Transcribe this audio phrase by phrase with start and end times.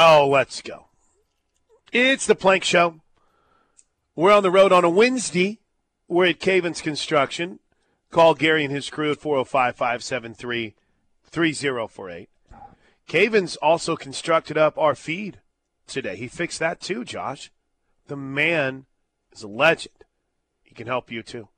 [0.00, 0.86] Oh, let's go.
[1.92, 3.00] It's the Plank Show.
[4.14, 5.58] We're on the road on a Wednesday.
[6.06, 7.58] We're at Cavens Construction.
[8.12, 10.76] Call Gary and his crew at 405 573
[11.24, 12.28] 3048.
[13.08, 15.40] Cavens also constructed up our feed
[15.88, 16.14] today.
[16.14, 17.50] He fixed that too, Josh.
[18.06, 18.86] The man
[19.32, 20.04] is a legend.
[20.62, 21.48] He can help you too.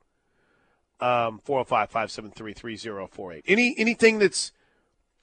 [0.99, 3.45] Um, 405 573 3048.
[3.47, 4.51] Any Anything that's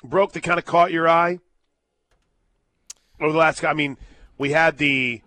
[0.04, 1.40] broke that kind of caught your eye
[3.20, 3.96] over the last, I mean,
[4.36, 5.22] we had the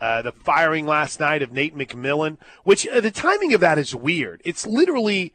[0.00, 3.94] uh, the firing last night of Nate McMillan, which uh, the timing of that is
[3.94, 4.42] weird.
[4.44, 5.32] It's literally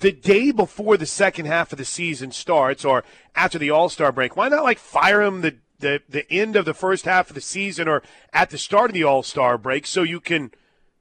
[0.00, 3.04] the day before the second half of the season starts or
[3.34, 4.36] after the All Star break.
[4.36, 7.40] Why not like fire him the, the the end of the first half of the
[7.40, 8.02] season or
[8.34, 10.50] at the start of the All Star break so you can,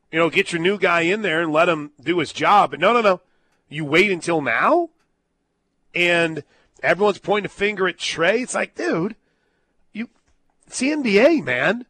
[0.09, 2.71] you know, get your new guy in there and let him do his job.
[2.71, 3.21] But no, no, no.
[3.67, 4.89] You wait until now,
[5.93, 6.43] and
[6.81, 8.41] everyone's pointing a finger at Trey.
[8.41, 9.15] It's like, dude,
[10.67, 11.85] it's the NBA, man.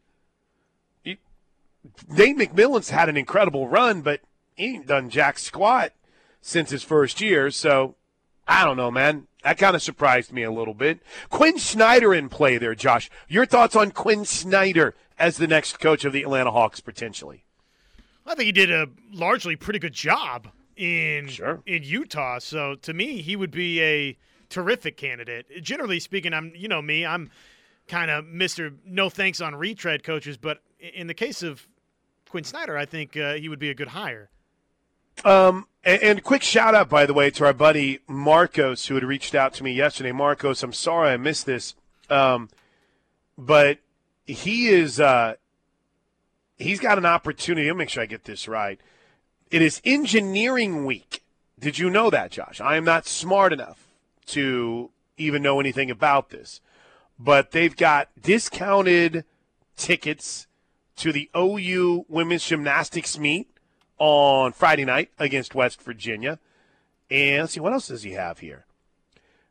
[2.08, 4.20] Nate McMillan's had an incredible run, but
[4.54, 5.92] he ain't done jack squat
[6.40, 7.50] since his first year.
[7.50, 7.94] So
[8.46, 9.26] I don't know, man.
[9.42, 11.00] That kind of surprised me a little bit.
[11.30, 13.08] Quin Snyder in play there, Josh.
[13.28, 17.44] Your thoughts on Quin Snyder as the next coach of the Atlanta Hawks potentially?
[18.26, 21.62] I think he did a largely pretty good job in sure.
[21.64, 22.38] in Utah.
[22.38, 24.18] So to me, he would be a
[24.48, 25.62] terrific candidate.
[25.62, 27.30] Generally speaking, I'm you know me, I'm
[27.88, 31.66] kind of Mister No thanks on retread coaches, but in the case of
[32.28, 34.30] Quin Snyder, I think uh, he would be a good hire.
[35.24, 39.04] Um, and, and, quick shout out, by the way, to our buddy Marcos, who had
[39.04, 40.12] reached out to me yesterday.
[40.12, 41.74] Marcos, I'm sorry I missed this,
[42.10, 42.50] um,
[43.38, 43.78] but
[44.26, 45.34] he is uh,
[46.58, 47.68] he's got an opportunity.
[47.68, 48.78] I'll make sure I get this right.
[49.50, 51.22] It is Engineering Week.
[51.58, 52.60] Did you know that, Josh?
[52.60, 53.86] I am not smart enough
[54.26, 56.60] to even know anything about this,
[57.18, 59.24] but they've got discounted
[59.76, 60.46] tickets
[60.96, 63.48] to the OU women's gymnastics meet
[63.98, 66.38] on Friday night against West Virginia.
[67.10, 68.66] And let's see, what else does he have here?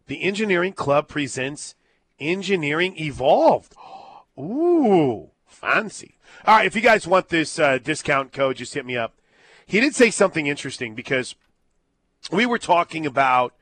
[0.08, 1.76] The Engineering Club presents
[2.20, 3.76] Engineering Evolved.
[4.38, 6.18] Ooh, fancy.
[6.46, 9.14] All right, if you guys want this uh, discount code, just hit me up.
[9.66, 11.36] He did say something interesting because
[12.32, 13.54] we were talking about,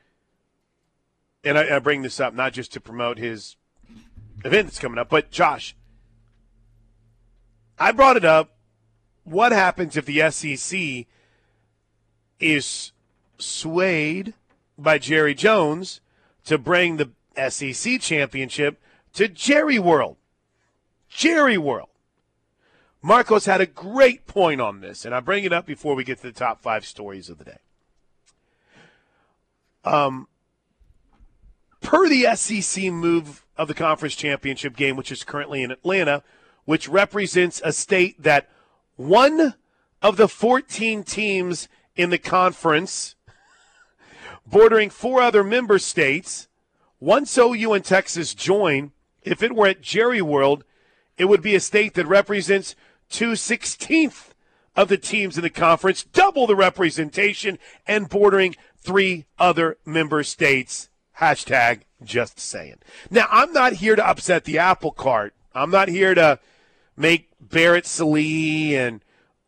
[1.42, 3.56] and I, I bring this up not just to promote his
[4.44, 5.74] event that's coming up, but Josh,
[7.78, 8.50] I brought it up.
[9.24, 11.06] What happens if the SEC
[12.38, 12.92] is
[13.38, 14.34] swayed
[14.76, 16.00] by Jerry Jones
[16.44, 17.10] to bring the
[17.50, 18.80] SEC championship
[19.14, 20.16] to Jerry World?
[21.08, 21.88] Jerry World.
[23.00, 26.18] Marcos had a great point on this, and I bring it up before we get
[26.18, 27.58] to the top five stories of the day.
[29.84, 30.28] Um,
[31.82, 36.22] per the SEC move of the conference championship game, which is currently in Atlanta,
[36.64, 38.48] which represents a state that
[38.96, 39.54] one
[40.02, 43.14] of the 14 teams in the conference,
[44.46, 46.48] bordering four other member states,
[47.00, 48.92] once OU and Texas join,
[49.22, 50.64] if it were at Jerry World,
[51.16, 52.74] it would be a state that represents
[53.08, 54.34] two sixteenth
[54.76, 60.88] of the teams in the conference, double the representation, and bordering three other member states.
[61.20, 62.76] Hashtag just saying.
[63.10, 65.34] Now, I'm not here to upset the apple cart.
[65.54, 66.40] I'm not here to
[66.96, 69.00] make Barrett Sallee and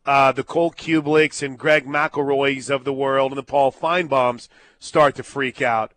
[0.05, 4.47] uh, the Cole Cubelics and Greg McElroys of the world and the Paul Finebaums
[4.79, 5.91] start to freak out.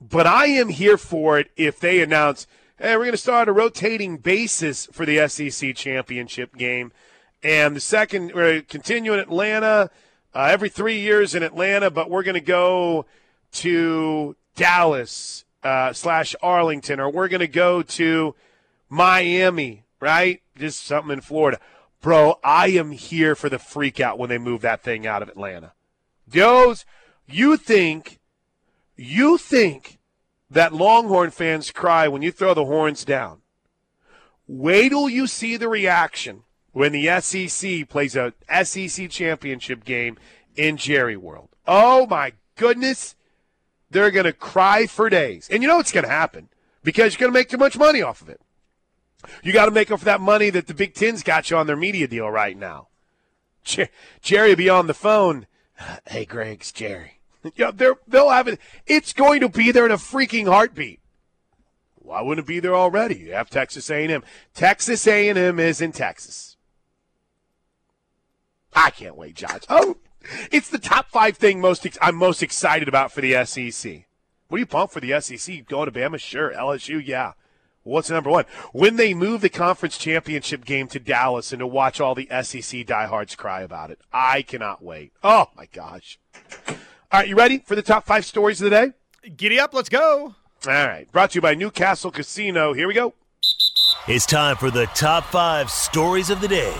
[0.00, 2.46] But I am here for it if they announce,
[2.78, 6.92] hey, we're going to start a rotating basis for the SEC championship game.
[7.42, 9.90] And the second, we're continuing Atlanta
[10.34, 13.06] uh, every three years in Atlanta, but we're going to go
[13.56, 18.34] to Dallas uh, slash Arlington, or we're going to go to
[18.88, 20.42] Miami right?
[20.56, 21.58] Just something in Florida.
[22.00, 25.28] Bro, I am here for the freak out when they move that thing out of
[25.28, 25.72] Atlanta.
[26.26, 26.84] Those,
[27.26, 28.18] you think,
[28.96, 29.98] you think
[30.50, 33.40] that Longhorn fans cry when you throw the horns down.
[34.46, 36.42] Wait till you see the reaction
[36.72, 38.32] when the SEC plays a
[38.62, 40.16] SEC championship game
[40.54, 41.48] in Jerry World.
[41.66, 43.15] Oh my goodness.
[43.96, 45.48] They're going to cry for days.
[45.50, 46.50] And you know what's going to happen
[46.82, 48.42] because you're going to make too much money off of it.
[49.42, 51.66] You got to make up for that money that the Big Ten's got you on
[51.66, 52.88] their media deal right now.
[53.64, 55.46] Jerry will be on the phone.
[56.06, 57.20] Hey, Greg's Jerry.
[57.54, 58.60] Yeah, they'll have it.
[58.86, 61.00] It's going to be there in a freaking heartbeat.
[61.94, 63.14] Why wouldn't it be there already?
[63.14, 64.22] You have Texas A&M.
[64.52, 66.58] Texas A&M is in Texas.
[68.74, 69.62] I can't wait, Josh.
[69.70, 69.96] Oh,
[70.50, 74.04] it's the top five thing most ex- I'm most excited about for the SEC.
[74.48, 75.66] What are you pumped for the SEC?
[75.66, 76.20] Going to Bama?
[76.20, 76.52] Sure.
[76.52, 77.04] LSU?
[77.04, 77.32] Yeah.
[77.82, 78.46] What's number one?
[78.72, 82.84] When they move the conference championship game to Dallas and to watch all the SEC
[82.84, 84.00] diehards cry about it.
[84.12, 85.12] I cannot wait.
[85.22, 86.18] Oh, my gosh.
[86.68, 86.76] All
[87.12, 88.92] right, you ready for the top five stories of the day?
[89.36, 90.34] Giddy up, let's go.
[90.66, 92.72] All right, brought to you by Newcastle Casino.
[92.72, 93.14] Here we go.
[94.08, 96.74] It's time for the top five stories of the day.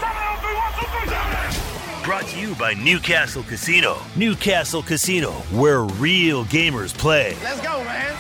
[2.07, 3.99] Brought to you by Newcastle Casino.
[4.15, 7.37] Newcastle Casino, where real gamers play.
[7.43, 8.15] Let's go, man.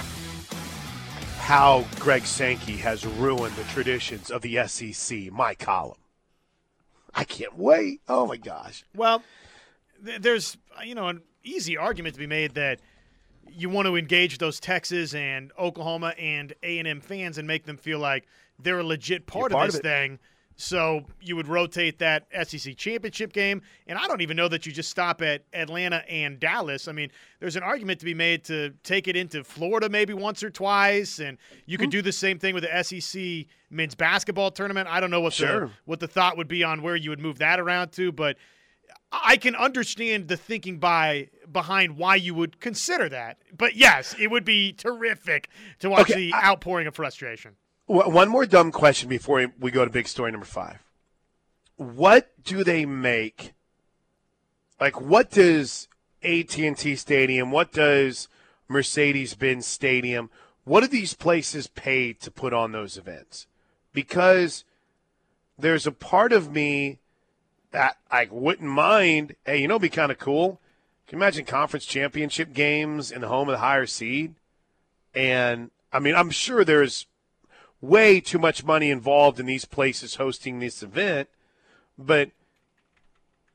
[1.38, 5.98] How Greg Sankey has ruined the traditions of the SEC, my column.
[7.14, 8.00] I can't wait.
[8.08, 8.84] Oh, my gosh.
[8.92, 9.22] Well,
[10.04, 12.80] th- there's, you know, an easy argument to be made that
[13.48, 18.00] you want to engage those Texas and Oklahoma and A&M fans and make them feel
[18.00, 18.26] like
[18.58, 20.18] they're a legit part, part of this of thing.
[20.58, 24.72] So you would rotate that SEC championship game, and I don't even know that you
[24.72, 26.88] just stop at Atlanta and Dallas.
[26.88, 27.10] I mean,
[27.40, 31.18] there's an argument to be made to take it into Florida maybe once or twice,
[31.18, 31.36] and
[31.66, 31.98] you could hmm.
[31.98, 34.88] do the same thing with the SEC men's basketball tournament.
[34.90, 35.66] I don't know what Sure.
[35.66, 38.38] the what the thought would be on where you would move that around to, but
[39.12, 43.38] I can understand the thinking by behind why you would consider that.
[43.56, 45.48] But yes, it would be terrific
[45.80, 47.56] to watch Okay, the I- outpouring of frustration.
[47.86, 50.80] One more dumb question before we go to big story number five.
[51.76, 53.52] What do they make?
[54.80, 55.88] Like, what does
[56.22, 57.50] AT&T Stadium?
[57.52, 58.28] What does
[58.68, 60.30] Mercedes-Benz Stadium?
[60.64, 63.46] What do these places pay to put on those events?
[63.92, 64.64] Because
[65.56, 66.98] there's a part of me
[67.70, 69.36] that I wouldn't mind.
[69.44, 70.60] Hey, you know, be kind of cool.
[71.06, 74.34] Can you imagine conference championship games in the home of the higher seed?
[75.14, 77.06] And I mean, I'm sure there's
[77.80, 81.28] way too much money involved in these places hosting this event.
[81.98, 82.30] But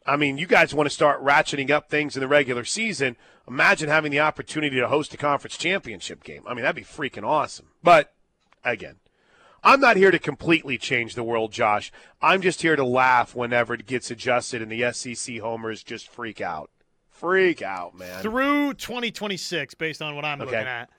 [0.05, 3.15] I mean, you guys want to start ratcheting up things in the regular season.
[3.47, 6.43] Imagine having the opportunity to host a conference championship game.
[6.47, 7.67] I mean, that'd be freaking awesome.
[7.83, 8.13] But
[8.63, 8.95] again,
[9.63, 11.91] I'm not here to completely change the world, Josh.
[12.21, 16.41] I'm just here to laugh whenever it gets adjusted and the SEC homers just freak
[16.41, 16.71] out.
[17.09, 18.23] Freak out, man.
[18.23, 20.49] Through 2026, based on what I'm Okay.
[20.51, 20.89] looking at.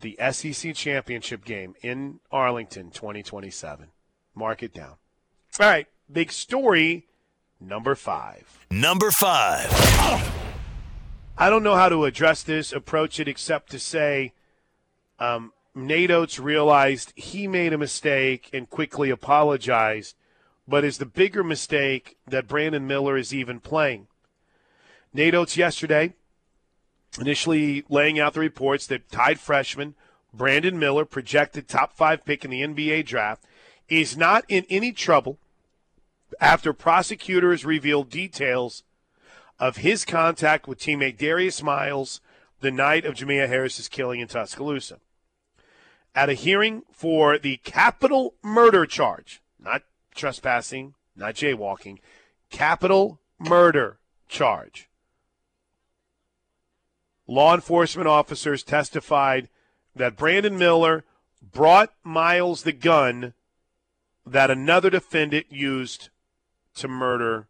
[0.00, 3.88] The SEC championship game in Arlington 2027.
[4.34, 4.94] Mark it down.
[5.58, 7.06] All right, big story
[7.60, 8.66] number five.
[8.70, 9.68] Number five.
[11.36, 14.32] I don't know how to address this, approach it, except to say
[15.18, 20.16] um, Nate Oats realized he made a mistake and quickly apologized,
[20.66, 24.08] but is the bigger mistake that Brandon Miller is even playing.
[25.12, 26.14] Nate Oats yesterday
[27.20, 29.94] initially laying out the reports that tied freshman
[30.32, 33.44] Brandon Miller, projected top five pick in the NBA draft,
[33.88, 35.38] is not in any trouble
[36.40, 38.82] after prosecutors revealed details
[39.58, 42.20] of his contact with teammate Darius Miles
[42.60, 44.98] the night of Jamea Harris's killing in Tuscaloosa.
[46.14, 49.82] At a hearing for the capital murder charge, not
[50.14, 51.98] trespassing, not jaywalking,
[52.50, 54.87] capital murder charge.
[57.28, 59.50] Law enforcement officers testified
[59.94, 61.04] that Brandon Miller
[61.42, 63.34] brought Miles the gun
[64.26, 66.08] that another defendant used
[66.74, 67.46] to murder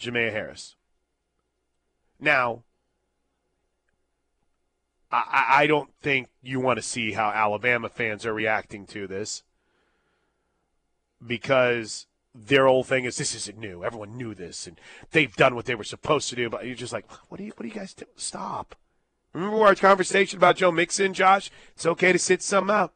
[0.00, 0.74] Jamea Harris.
[2.18, 2.64] Now,
[5.12, 9.44] I, I don't think you want to see how Alabama fans are reacting to this
[11.24, 13.84] because their old thing is this isn't new.
[13.84, 16.48] Everyone knew this, and they've done what they were supposed to do.
[16.48, 18.06] But you're just like, what do you, what do you guys do?
[18.16, 18.76] Stop.
[19.32, 21.50] Remember our conversation about Joe Mixon, Josh?
[21.74, 22.92] It's okay to sit some out.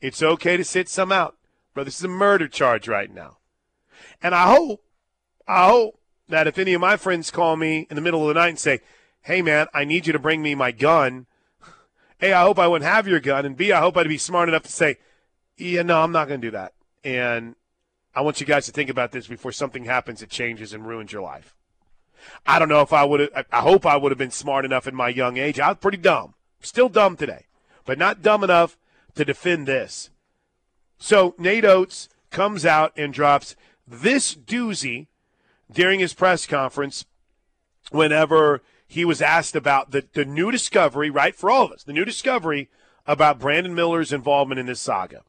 [0.00, 1.36] It's okay to sit some out,
[1.74, 1.84] bro.
[1.84, 3.38] This is a murder charge right now,
[4.22, 4.84] and I hope,
[5.48, 8.40] I hope that if any of my friends call me in the middle of the
[8.40, 8.80] night and say,
[9.22, 11.26] "Hey, man, I need you to bring me my gun,"
[12.20, 14.48] A, I hope I wouldn't have your gun, and B, I hope I'd be smart
[14.48, 14.98] enough to say,
[15.56, 17.56] "Yeah, no, I'm not going to do that," and
[18.18, 21.12] I want you guys to think about this before something happens that changes and ruins
[21.12, 21.54] your life.
[22.44, 24.88] I don't know if I would have, I hope I would have been smart enough
[24.88, 25.60] in my young age.
[25.60, 26.34] I was pretty dumb.
[26.60, 27.46] Still dumb today,
[27.84, 28.76] but not dumb enough
[29.14, 30.10] to defend this.
[30.98, 33.54] So Nate Oats comes out and drops
[33.86, 35.06] this doozy
[35.70, 37.04] during his press conference
[37.92, 41.92] whenever he was asked about the, the new discovery, right, for all of us, the
[41.92, 42.68] new discovery
[43.06, 45.22] about Brandon Miller's involvement in this saga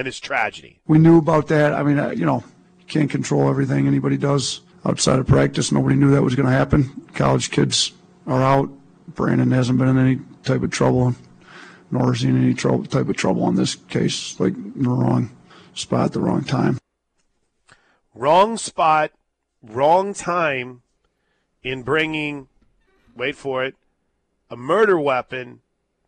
[0.00, 0.80] and this tragedy.
[0.86, 1.74] we knew about that.
[1.74, 2.42] I mean, uh, you know,
[2.78, 5.70] you can't control everything anybody does outside of practice.
[5.70, 7.06] Nobody knew that was going to happen.
[7.14, 7.92] College kids
[8.26, 8.70] are out.
[9.08, 11.14] Brandon hasn't been in any type of trouble,
[11.90, 14.40] nor seen any trouble, type of trouble on this case.
[14.40, 15.30] Like in the wrong
[15.74, 16.78] spot, the wrong time.
[18.14, 19.12] Wrong spot,
[19.62, 20.82] wrong time
[21.62, 22.48] in bringing,
[23.14, 23.74] wait for it,
[24.48, 25.60] a murder weapon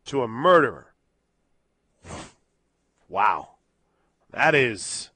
[0.07, 0.95] to a murderer.
[3.09, 3.52] Wow.
[4.33, 5.11] That is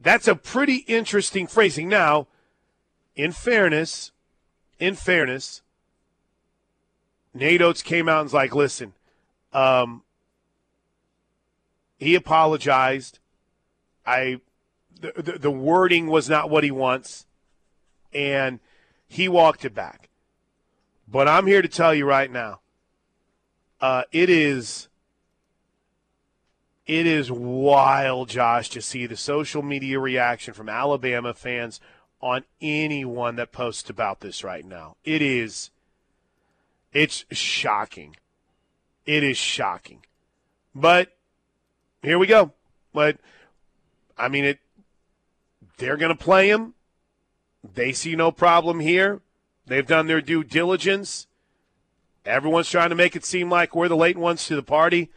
[0.00, 1.88] that's a pretty interesting phrasing.
[1.88, 2.26] Now,
[3.14, 4.12] in fairness,
[4.78, 5.62] in fairness,
[7.34, 8.94] Nate Oats came out and was like, listen,
[9.52, 10.02] um,
[11.98, 13.18] he apologized.
[14.06, 14.40] I
[15.00, 17.26] the, the, the wording was not what he wants,
[18.12, 18.58] and
[19.06, 20.08] he walked it back.
[21.06, 22.60] But I'm here to tell you right now,
[23.80, 24.88] uh, it is
[26.90, 31.78] it is wild, Josh, to see the social media reaction from Alabama fans
[32.20, 34.96] on anyone that posts about this right now.
[35.04, 35.70] It is
[36.92, 38.16] it's shocking.
[39.06, 40.04] It is shocking.
[40.74, 41.16] But
[42.02, 42.54] here we go.
[42.92, 43.18] But
[44.18, 44.58] I mean it
[45.78, 46.74] they're going to play him.
[47.62, 49.20] They see no problem here.
[49.64, 51.28] They've done their due diligence.
[52.26, 55.12] Everyone's trying to make it seem like we're the late ones to the party.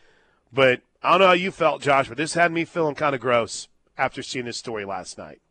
[0.54, 3.22] But I don't know how you felt, Josh, but this had me feeling kind of
[3.22, 3.68] gross
[3.98, 5.42] after seeing this story last night.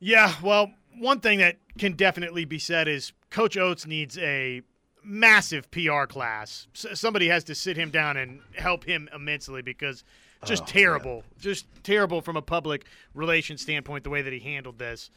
[0.00, 4.62] Yeah, well, one thing that can definitely be said is Coach Oats needs a
[5.04, 6.68] massive PR class.
[6.74, 10.04] S- somebody has to sit him down and help him immensely because
[10.44, 11.22] just Oh, terrible, man.
[11.40, 12.84] just terrible from a public
[13.14, 15.10] relations standpoint the way that he handled this.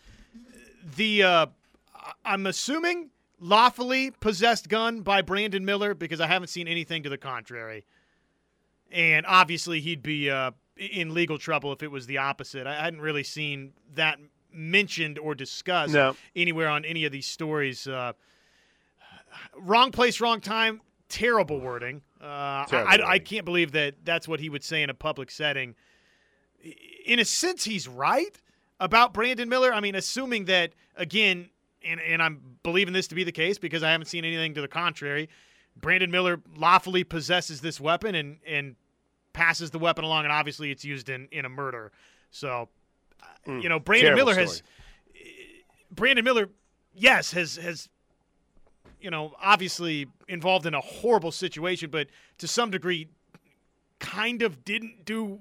[0.96, 1.46] The uh,
[2.26, 7.18] I'm assuming lawfully possessed gun by Brandon Miller because I haven't seen anything to the
[7.20, 7.86] contrary.
[8.92, 12.68] And obviously, he'd be uh, in legal trouble if it was the opposite.
[12.68, 14.20] I hadn't really seen that
[14.54, 16.16] mentioned or discussed No.
[16.36, 17.88] anywhere on any of these stories.
[17.88, 18.14] Uh,
[19.58, 20.82] wrong place, wrong time.
[21.10, 22.02] Terrible wording.
[22.22, 23.24] Uh, Terrible I, I wording.
[23.26, 25.76] can't believe that that's what he would say in a public setting.
[27.06, 28.40] In a sense, he's right
[28.80, 29.74] about Brandon Miller.
[29.74, 31.50] I mean, assuming that again,
[31.84, 34.62] and and I'm believing this to be the case because I haven't seen anything to
[34.62, 35.30] the contrary.
[35.76, 38.76] Brandon Miller lawfully possesses this weapon and and
[39.34, 41.92] passes the weapon along, and obviously it's used in in a murder.
[42.32, 42.70] So,
[43.48, 44.18] uh, you know, Brandon Mm.
[44.18, 44.64] Miller has
[45.92, 46.50] Brandon Miller,
[46.94, 47.90] yes, has has
[49.00, 52.08] you know obviously involved in a horrible situation, but
[52.38, 53.08] to some degree,
[54.00, 55.40] kind of didn't do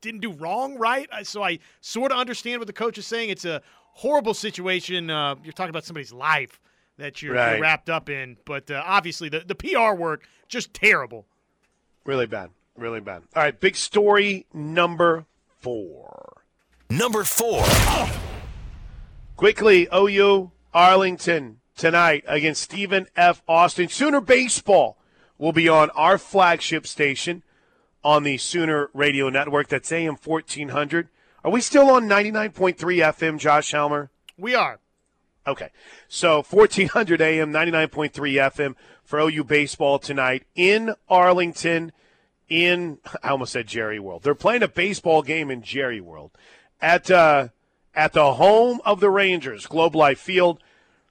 [0.00, 1.08] didn't do wrong, right?
[1.24, 3.30] So I sort of understand what the coach is saying.
[3.30, 5.10] It's a horrible situation.
[5.10, 6.60] Uh, you're talking about somebody's life
[6.98, 11.26] that you're, you're wrapped up in, but uh, obviously the the PR work just terrible.
[12.06, 12.50] Really bad.
[12.76, 13.22] Really bad.
[13.34, 15.26] All right, big story number
[15.58, 16.42] four.
[16.88, 17.64] Number four.
[19.36, 23.42] Quickly, OU Arlington tonight against Stephen F.
[23.48, 23.88] Austin.
[23.88, 24.96] Sooner Baseball
[25.36, 27.42] will be on our flagship station
[28.04, 29.68] on the Sooner Radio Network.
[29.68, 31.08] That's AM 1400.
[31.44, 34.10] Are we still on 99.3 FM, Josh Helmer?
[34.38, 34.78] We are.
[35.46, 35.70] Okay.
[36.08, 38.74] So 1400 AM, 99.3 FM
[39.06, 41.92] for OU baseball tonight in Arlington
[42.48, 44.22] in I almost said Jerry World.
[44.22, 46.32] They're playing a baseball game in Jerry World
[46.80, 47.48] at uh,
[47.94, 50.62] at the home of the Rangers, Globe Life Field.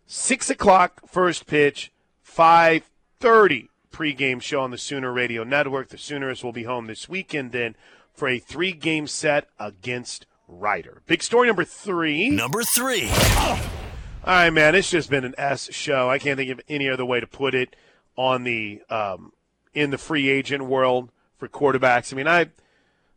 [0.06, 2.84] Six o'clock first pitch, five
[3.20, 5.90] thirty pregame show on the Sooner Radio Network.
[5.90, 7.76] The Sooners will be home this weekend then
[8.14, 11.02] for a three game set against Rider.
[11.08, 12.30] Big story number three.
[12.30, 13.10] Number three.
[13.10, 14.76] All right, man.
[14.76, 16.10] It's just been an S show.
[16.10, 17.76] I can't think of any other way to put it
[18.16, 19.32] on the um,
[19.74, 22.14] in the free agent world for quarterbacks.
[22.14, 22.48] I mean, I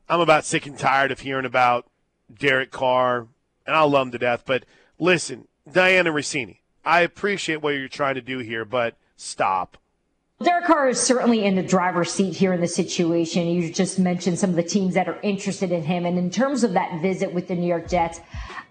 [0.08, 1.86] I'm about sick and tired of hearing about
[2.32, 3.26] Derek Carr,
[3.66, 4.44] and I love him to death.
[4.46, 4.64] But
[4.98, 9.76] listen, Dianna Russini, I appreciate what you're trying to do here, but stop.
[10.40, 13.48] Derek Carr is certainly in the driver's seat here in the situation.
[13.48, 16.06] You just mentioned some of the teams that are interested in him.
[16.06, 18.20] And in terms of that visit with the New York Jets,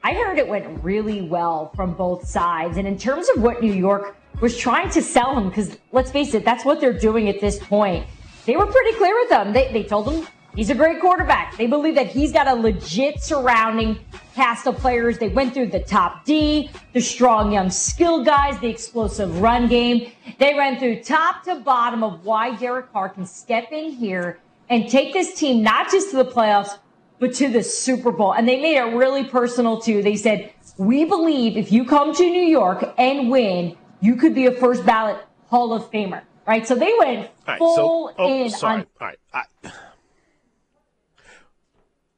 [0.08, 2.78] I heard it went really well from both sides.
[2.78, 6.34] And in terms of what New York was trying to sell him, because let's face
[6.34, 8.08] it, that's what they're doing at this point.
[8.46, 9.52] They were pretty clear with them.
[9.52, 11.58] They, they told him he's a great quarterback.
[11.58, 14.00] They believe that he's got a legit surrounding
[14.34, 15.18] cast of players.
[15.18, 20.14] They went through the top D, the strong young skill guys, the explosive run game.
[20.38, 24.88] They ran through top to bottom of why Derek Carr can step in here and
[24.88, 26.78] take this team not just to the playoffs,
[27.20, 28.34] but to the Super Bowl.
[28.34, 30.02] And they made it really personal too.
[30.02, 34.46] They said, we believe if you come to New York and win, you could be
[34.46, 36.22] a first ballot Hall of Famer.
[36.46, 36.66] Right?
[36.68, 38.82] So they went All right, full so oh, in sorry.
[38.82, 39.44] on All right, I,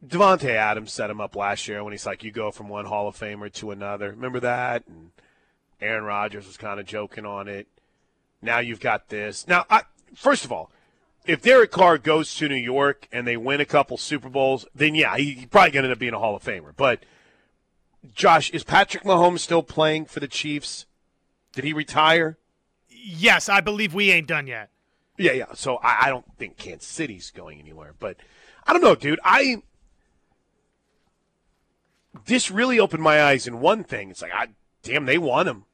[0.06, 3.08] Davante Adams set him up last year when he's like, you go from one Hall
[3.08, 4.12] of Famer to another.
[4.12, 4.88] Remember that?
[4.88, 5.12] And
[5.82, 7.68] Aaron Rodgers was kind of joking on it.
[8.42, 9.48] Now you've got this.
[9.48, 9.82] Now, I,
[10.16, 10.72] first of all,
[11.30, 14.96] if Derek Carr goes to New York and they win a couple Super Bowls, then
[14.96, 16.74] yeah, he, he's probably going to end up being a Hall of Famer.
[16.76, 17.04] But
[18.16, 20.88] Josh, is Patrick Mahomes still playing for the Chiefs?
[21.54, 22.40] Did he retire?
[22.90, 24.72] Yes, I believe we ain't done yet.
[25.18, 25.54] Yeah, yeah.
[25.54, 28.18] So I, I don't think Kansas City's going anywhere, but
[28.66, 29.20] I don't know, dude.
[29.24, 29.62] I
[32.26, 34.10] this really opened my eyes in one thing.
[34.10, 34.48] It's like, I,
[34.82, 35.66] damn, they want him,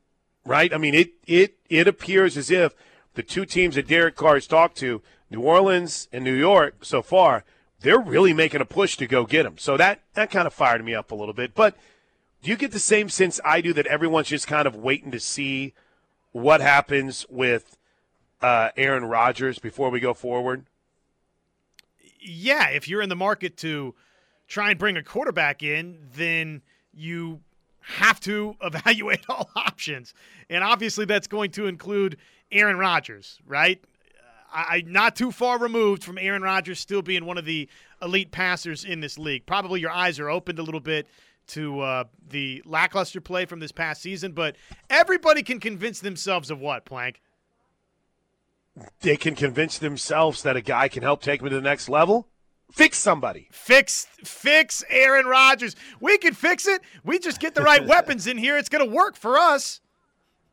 [0.46, 0.74] right?
[0.74, 2.74] I mean, it it it appears as if
[3.14, 5.02] the two teams that Derek Carr has talked to,
[5.36, 7.44] New Orleans and New York, so far,
[7.82, 9.58] they're really making a push to go get him.
[9.58, 11.54] So that that kind of fired me up a little bit.
[11.54, 11.75] But
[12.42, 15.20] do you get the same sense I do that everyone's just kind of waiting to
[15.20, 15.74] see
[16.32, 17.77] what happens with
[18.42, 20.65] uh, Aaron Rodgers before we go forward?
[22.20, 23.94] Yeah, if you're in the market to
[24.48, 26.62] try and bring a quarterback in, then
[26.94, 27.42] you
[27.82, 30.13] have to evaluate all options.
[30.50, 32.18] And obviously, that's going to include
[32.51, 33.84] Aaron Rodgers, right?
[34.56, 37.68] I, not too far removed from Aaron Rodgers still being one of the
[38.02, 39.46] elite passers in this league.
[39.46, 41.08] Probably your eyes are opened a little bit
[41.48, 44.56] to uh, the lackluster play from this past season, but
[44.90, 47.22] everybody can convince themselves of what, Plank?
[49.02, 52.28] They can convince themselves that a guy can help take them to the next level.
[52.72, 53.48] Fix somebody.
[53.52, 55.76] Fix fix Aaron Rodgers.
[56.02, 56.82] We can fix it.
[57.04, 58.58] We just get the right weapons in here.
[58.58, 59.82] It's going to work for us.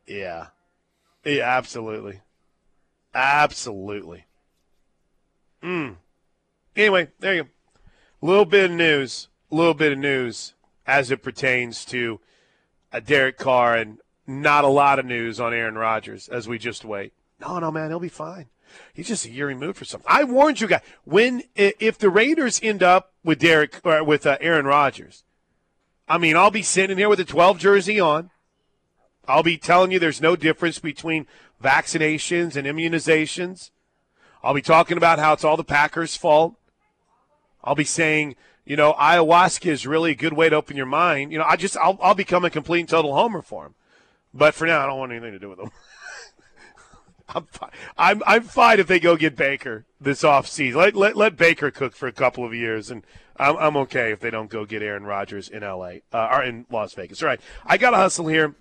[0.07, 0.49] Yeah.
[1.25, 2.21] Yeah, absolutely.
[3.15, 4.27] Absolutely.
[5.63, 5.97] Mm.
[6.77, 7.49] Anyway, there you go.
[8.23, 9.29] A little bit of news.
[9.51, 10.55] A little bit of news
[10.87, 12.21] as it pertains to
[12.93, 16.85] a Derek Carr and not a lot of news on Aaron Rodgers as we just
[16.85, 17.13] wait.
[17.41, 18.47] No, no, man, he'll be fine.
[18.95, 20.07] He's just a year removed for something.
[20.09, 24.39] I warned you guys when if the Raiders end up with Derek or with uh,
[24.41, 25.25] Aaron Rodgers,
[26.09, 28.31] I mean, I'll be sitting here with a 12 jersey on.
[29.29, 31.27] I'll be telling you there's no difference between
[31.63, 33.71] vaccinations and immunizations.
[34.43, 36.57] I'll be talking about how it's all the Packers' fault.
[37.63, 41.33] I'll be saying, you know, ayahuasca is really a good way to open your mind.
[41.33, 43.75] You know, I just I'll, I'll become a complete and total homer for him.
[44.35, 45.71] But for now, I don't want anything to do with him.
[47.29, 47.71] I'm fine.
[47.97, 50.75] I'm I'm fine if they go get Baker this offseason.
[50.75, 53.05] Let, let let Baker cook for a couple of years, and
[53.37, 56.03] I'm I'm okay if they don't go get Aaron Rodgers in L.A.
[56.13, 57.23] Uh, or in Las Vegas.
[57.23, 58.55] All right, I got to hustle here.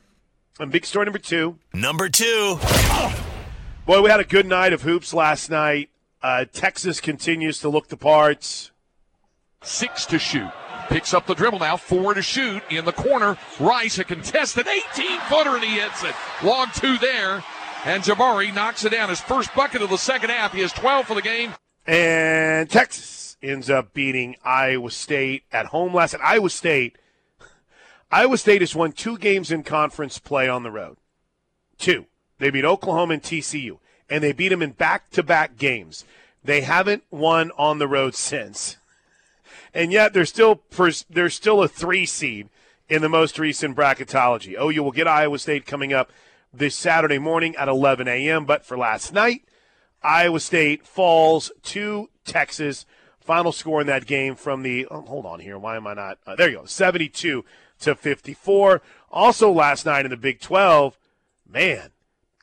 [0.60, 1.58] And big story number two.
[1.74, 2.60] Number two.
[3.86, 5.90] Boy, we had a good night of hoops last night.
[6.22, 8.72] Uh, Texas continues to look the parts.
[9.64, 10.52] Six to shoot.
[10.90, 11.78] Picks up the dribble now.
[11.78, 13.38] Four to shoot in the corner.
[13.60, 16.14] Rice, a contested 18 footer, and he hits it.
[16.44, 17.44] Long two there.
[17.86, 19.10] And Jabari knocks it down.
[19.10, 20.54] His first bucket of the second half.
[20.54, 21.54] He has 12 for the game.
[21.88, 26.22] And Texas ends up beating Iowa State at home last night.
[26.24, 26.98] Iowa State.
[28.12, 30.98] Iowa State has won two games in conference play on the road.
[31.78, 32.08] Two.
[32.40, 33.78] They beat Oklahoma and TCU,
[34.10, 36.06] and they beat them in back-to-back games.
[36.44, 38.78] They haven't won on the road since,
[39.76, 40.64] and yet they're still
[41.08, 42.50] they're still a three seed
[42.90, 44.56] in the most recent bracketology.
[44.58, 46.12] Oh, you will get Iowa State coming up
[46.52, 48.46] this Saturday morning at 11 a.m.
[48.46, 49.44] But for last night,
[50.02, 52.88] Iowa State falls to Texas.
[53.20, 55.60] Final score in that game from the oh, hold on here.
[55.60, 56.18] Why am I not?
[56.26, 56.66] Uh, there you go.
[56.66, 57.46] 72
[57.82, 58.82] to 54.
[59.12, 60.98] Also last night in the Big 12,
[61.48, 61.90] man,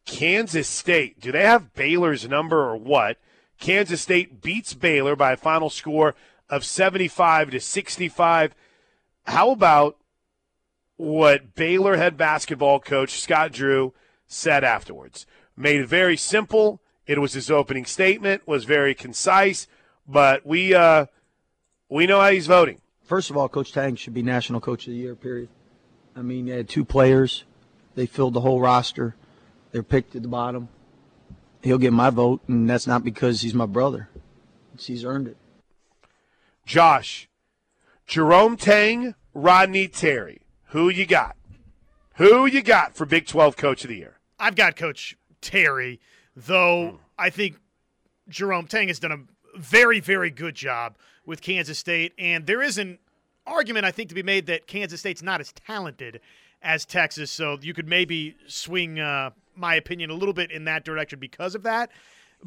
[0.05, 1.20] Kansas State.
[1.20, 3.18] Do they have Baylor's number or what?
[3.59, 6.14] Kansas State beats Baylor by a final score
[6.48, 8.55] of 75 to 65.
[9.24, 9.96] How about
[10.98, 13.94] what Baylor head basketball coach Scott Drew
[14.27, 15.27] said afterwards.
[15.57, 16.83] Made it very simple.
[17.07, 19.66] It was his opening statement, was very concise,
[20.07, 21.07] but we uh,
[21.88, 22.81] we know how he's voting.
[23.09, 25.14] First of all, Coach Tang should be National Coach of the Year.
[25.14, 25.49] Period.
[26.14, 27.44] I mean, they had two players.
[27.94, 29.16] They filled the whole roster.
[29.73, 30.68] They're picked at the bottom.
[31.62, 34.11] He'll get my vote, and that's not because he's my brother.
[34.75, 35.38] It's he's earned it.
[36.66, 37.31] Josh,
[38.07, 40.42] Jerome Tang, Rodney Terry.
[40.66, 41.35] Who you got?
[42.16, 44.18] Who you got for Big 12 Coach of the Year?
[44.38, 45.99] I've got Coach Terry,
[46.37, 46.99] though mm.
[47.18, 47.57] I think
[48.29, 50.97] Jerome Tang has done a very, very good job
[51.29, 52.14] with Kansas State.
[52.19, 52.99] And there is an
[53.47, 56.21] argument, I think, to be made that Kansas State's not as talented
[56.62, 57.31] as Texas.
[57.31, 61.55] So you could maybe swing uh, my opinion a little bit in that direction because
[61.55, 61.91] of that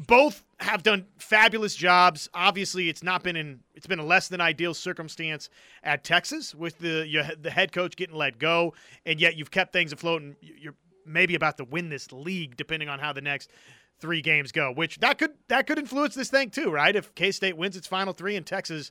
[0.06, 2.28] both have done fabulous jobs.
[2.32, 5.50] Obviously, it's not been in it's been a less than ideal circumstance
[5.82, 8.72] at Texas with the your, the head coach getting let go,
[9.04, 12.88] and yet you've kept things afloat, and you're maybe about to win this league, depending
[12.88, 13.50] on how the next
[14.02, 14.70] three games go.
[14.70, 16.94] Which that could that could influence this thing too, right?
[16.94, 18.90] If K State wins its final three and Texas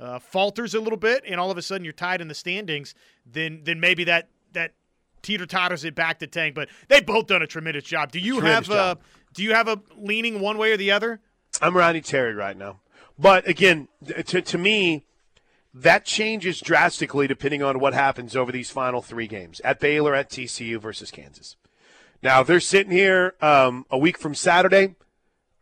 [0.00, 2.94] uh, falters a little bit, and all of a sudden you're tied in the standings,
[3.26, 4.72] then then maybe that that
[5.20, 6.54] teeter totters it back to tank.
[6.54, 8.12] But they've both done a tremendous job.
[8.12, 8.94] Do you tremendous have uh,
[9.34, 11.20] do you have a leaning one way or the other?
[11.60, 12.80] I'm Ronnie Terry right now.
[13.18, 13.88] But again,
[14.28, 15.04] to, to me,
[15.74, 20.30] that changes drastically depending on what happens over these final three games at Baylor, at
[20.30, 21.56] TCU versus Kansas.
[22.22, 24.94] Now, if they're sitting here um, a week from Saturday,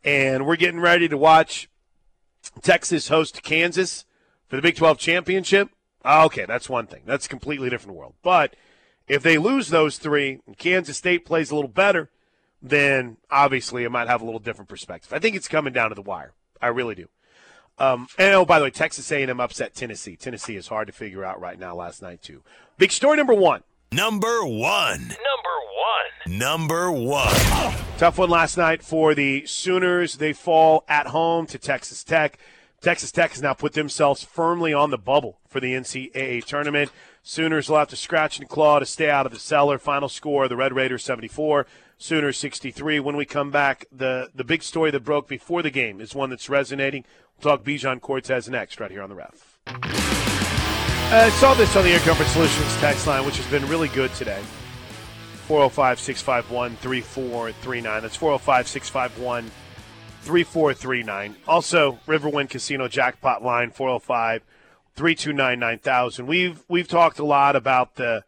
[0.05, 1.68] and we're getting ready to watch
[2.62, 4.05] Texas host Kansas
[4.49, 5.70] for the Big 12 championship.
[6.05, 7.03] Okay, that's one thing.
[7.07, 8.14] That's a completely different world.
[8.23, 8.57] But
[9.09, 12.11] if they lose those three and Kansas State plays a little better,
[12.62, 15.12] then obviously it might have a little different perspective.
[15.12, 16.33] I think it's coming down to the wire.
[16.61, 17.09] I really do.
[17.79, 20.16] Um, and oh, by the way, Texas A&M upset Tennessee.
[20.16, 21.75] Tennessee is hard to figure out right now.
[21.75, 22.42] Last night too.
[22.77, 23.62] Big story number one.
[23.92, 25.01] Number one.
[25.01, 25.39] Number one.
[26.27, 27.35] Number one.
[27.97, 30.17] Tough one last night for the Sooners.
[30.17, 32.39] They fall at home to Texas Tech.
[32.81, 36.91] Texas Tech has now put themselves firmly on the bubble for the NCAA tournament.
[37.23, 39.79] Sooners will have to scratch and claw to stay out of the cellar.
[39.79, 41.67] Final score: the Red Raiders 74,
[41.99, 43.01] Sooners 63.
[43.01, 46.31] When we come back, the the big story that broke before the game is one
[46.31, 47.05] that's resonating.
[47.37, 49.59] We'll talk Bijan Cortes next, right here on the Ref.
[51.13, 54.15] I saw this on the Air Comfort Solutions text line, which has been really good
[54.15, 54.41] today.
[55.51, 58.03] 405 651 3439.
[58.03, 59.51] That's 405 651
[60.21, 61.37] 3439.
[61.49, 64.45] Also, Riverwind Casino jackpot line 405
[64.95, 66.27] 329 9000.
[66.29, 68.23] We've we've talked a lot about the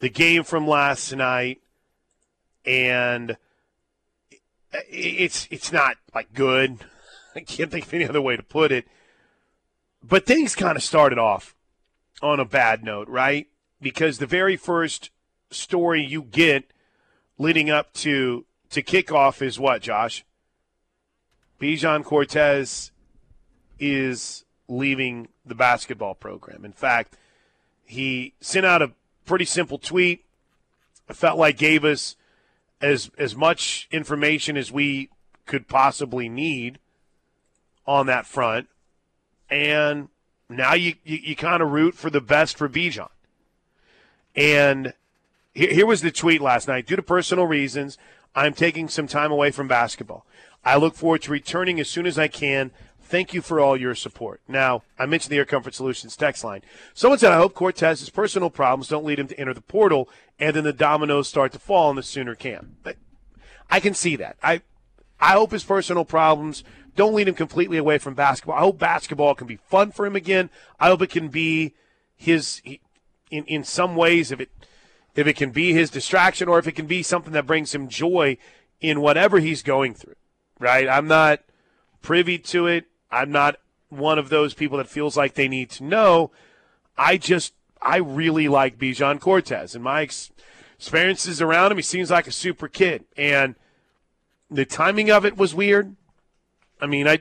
[0.00, 1.60] the game from last night
[2.64, 3.36] and
[4.88, 6.78] it's it's not like good.
[7.36, 8.86] I can't think of any other way to put it.
[10.02, 11.54] But things kind of started off
[12.22, 13.48] on a bad note, right?
[13.82, 15.10] Because the very first
[15.54, 16.64] story you get
[17.38, 20.24] leading up to to kickoff is what, Josh?
[21.60, 22.90] Bijan Cortes
[23.78, 26.64] is leaving the basketball program.
[26.64, 27.16] In fact,
[27.84, 28.92] he sent out a
[29.24, 30.24] pretty simple tweet.
[31.08, 32.16] I felt like gave us
[32.80, 35.10] as as much information as we
[35.46, 36.78] could possibly need
[37.86, 38.68] on that front.
[39.50, 40.08] And
[40.48, 43.08] now you, you, you kind of root for the best for Bijan.
[44.34, 44.94] And
[45.54, 46.86] here, here was the tweet last night.
[46.86, 47.96] Due to personal reasons,
[48.34, 50.26] I'm taking some time away from basketball.
[50.64, 52.72] I look forward to returning as soon as I can.
[53.02, 54.40] Thank you for all your support.
[54.48, 56.62] Now, I mentioned the Air Comfort Solutions text line.
[56.94, 60.08] Someone said, I hope Cortes's personal problems don't lead him to enter the portal
[60.40, 62.68] and then the dominoes start to fall in the Sooner camp.
[62.82, 62.96] But
[63.70, 64.36] I can see that.
[64.42, 64.62] I,
[65.20, 66.64] I hope his personal problems
[66.96, 68.56] don't lead him completely away from basketball.
[68.56, 70.48] I hope basketball can be fun for him again.
[70.80, 71.74] I hope it can be
[72.16, 72.62] his,
[73.30, 74.50] in, in some ways, if it,
[75.14, 77.88] if it can be his distraction or if it can be something that brings him
[77.88, 78.36] joy
[78.80, 80.16] in whatever he's going through,
[80.58, 80.88] right?
[80.88, 81.40] I'm not
[82.02, 82.86] privy to it.
[83.10, 83.56] I'm not
[83.88, 86.30] one of those people that feels like they need to know.
[86.96, 89.74] I just, I really like Bijan Cortes.
[89.74, 90.30] And my ex-
[90.76, 93.04] experiences around him, he seems like a super kid.
[93.16, 93.54] And
[94.50, 95.94] the timing of it was weird.
[96.80, 97.20] I mean, I,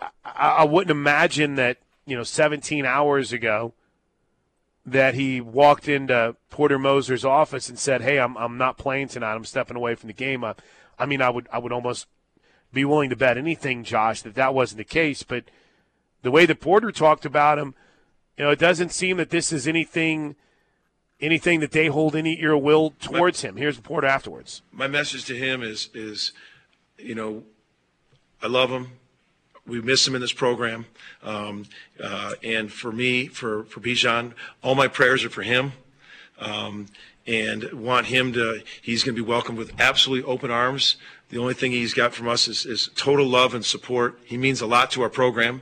[0.00, 3.74] I, I wouldn't imagine that you know 17 hours ago
[4.92, 9.34] that he walked into Porter Moser's office and said, "Hey, I'm I'm not playing tonight.
[9.34, 10.54] I'm stepping away from the game." I,
[10.98, 12.06] I mean, I would I would almost
[12.72, 15.22] be willing to bet anything, Josh, that that wasn't the case.
[15.22, 15.44] But
[16.22, 17.74] the way that Porter talked about him,
[18.36, 20.36] you know, it doesn't seem that this is anything
[21.20, 23.56] anything that they hold any ill will towards him.
[23.56, 24.62] Here's Porter afterwards.
[24.72, 26.32] My message to him is is,
[26.96, 27.44] you know,
[28.42, 28.92] I love him.
[29.68, 30.86] We miss him in this program.
[31.22, 31.66] Um,
[32.02, 35.72] uh, and for me, for, for Bijan, all my prayers are for him.
[36.40, 36.86] Um,
[37.26, 40.96] and want him to, he's going to be welcomed with absolutely open arms.
[41.28, 44.18] The only thing he's got from us is, is total love and support.
[44.24, 45.60] He means a lot to our program.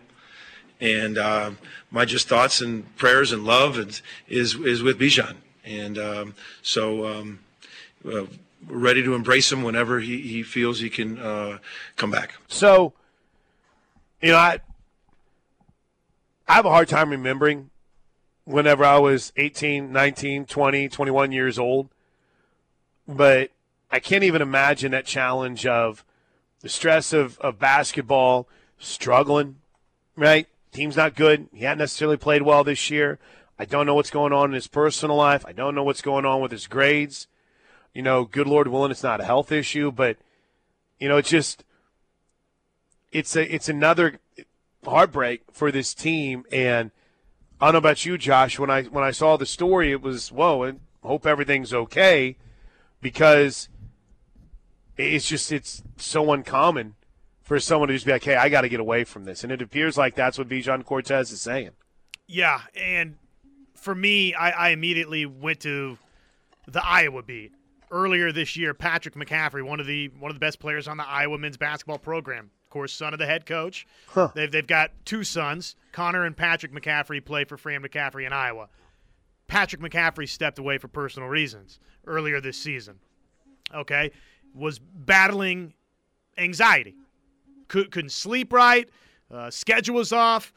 [0.81, 1.53] And uh,
[1.91, 5.37] my just thoughts and prayers and love is, is, is with Bijan.
[5.65, 7.41] And um, so um,
[8.07, 8.27] uh,
[8.69, 11.59] we're ready to embrace him whenever he, he feels he can uh,
[11.97, 12.35] come back.
[12.47, 12.93] So,
[14.21, 14.61] you know, I
[16.49, 17.71] I have a hard time remembering
[18.45, 21.89] whenever I was 18, 19, 20, 21 years old.
[23.09, 23.51] But
[23.91, 26.05] I can't even imagine that challenge of
[26.61, 28.49] the stress of, of basketball,
[28.79, 29.57] struggling,
[30.17, 30.47] right?
[30.73, 31.49] Team's not good.
[31.53, 33.19] He hadn't necessarily played well this year.
[33.59, 35.45] I don't know what's going on in his personal life.
[35.47, 37.27] I don't know what's going on with his grades.
[37.95, 40.19] You know, good Lord willing, it's not a health issue, but
[41.01, 41.65] you know, it's just
[43.13, 44.19] it's a it's another
[44.85, 46.45] heartbreak for this team.
[46.53, 46.91] And
[47.61, 48.59] I don't know about you, Josh.
[48.59, 50.63] When I when I saw the story, it was whoa.
[50.63, 52.37] And hope everything's okay
[53.01, 53.69] because
[54.97, 56.95] it's just it's so uncommon
[57.43, 59.53] for someone to just be like, "Hey, I got to get away from this," and
[59.53, 61.71] it appears like that's what Bijan Cortes is saying.
[62.27, 63.17] Yeah, and
[63.75, 65.97] for me, I, I immediately went to
[66.67, 67.53] the Iowa beat
[67.91, 68.75] earlier this year.
[68.75, 71.99] Patrick McCaffery, one of the one of the best players on the Iowa men's basketball
[71.99, 73.87] program, of course, son of the head coach.
[74.09, 74.31] Huh.
[74.35, 75.77] They've they've got two sons.
[75.93, 78.69] Connor and Patrick McCaffery play for Fran McCaffery in Iowa.
[79.47, 82.99] Patrick McCaffery stepped away for personal reasons earlier this season.
[83.73, 84.11] Okay,
[84.53, 85.75] was battling
[86.37, 86.97] anxiety
[87.69, 88.89] could, couldn't sleep right,
[89.31, 90.53] uh, schedule was off,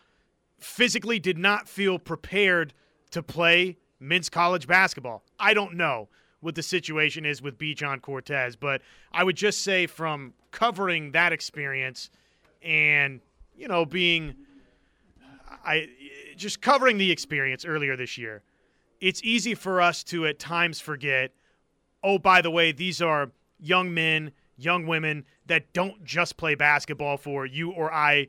[0.60, 2.74] physically did not feel prepared
[3.12, 5.24] to play men's college basketball.
[5.40, 6.10] I don't know
[6.42, 8.56] what the situation is with Bijan Cortes.
[8.56, 12.10] but I would just say from covering that experience
[12.64, 13.20] and
[13.56, 14.36] you know being
[15.66, 15.88] I
[16.36, 18.42] just covering the experience earlier this year,
[19.02, 21.32] it's easy for us to at times forget.
[22.04, 27.18] Oh, by the way, these are young men, young women that don't just play basketball
[27.18, 28.28] for you or I,